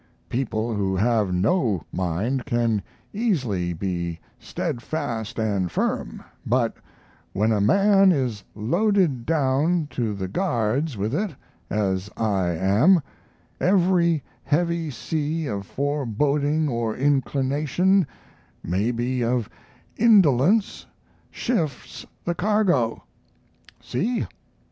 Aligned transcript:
People 0.29 0.73
who 0.73 0.95
have 0.95 1.31
no 1.31 1.83
mind 1.93 2.47
can 2.47 2.81
easily 3.13 3.71
be 3.71 4.19
stead 4.39 4.81
fast 4.81 5.37
and 5.37 5.71
firm, 5.71 6.23
but 6.43 6.73
when 7.33 7.51
a 7.51 7.61
man 7.61 8.11
is 8.11 8.43
loaded 8.55 9.27
down 9.27 9.85
to 9.91 10.15
the 10.15 10.27
guards 10.27 10.97
with 10.97 11.13
it, 11.13 11.35
as 11.69 12.09
I 12.17 12.47
am, 12.47 13.03
every 13.59 14.23
heavy 14.43 14.89
sea 14.89 15.45
of 15.45 15.67
foreboding 15.67 16.67
or 16.67 16.95
inclination, 16.97 18.07
maybe 18.63 19.23
of 19.23 19.51
indolence, 19.97 20.87
shifts 21.29 22.07
the 22.25 22.33
cargo. 22.33 23.03
See? 23.79 24.25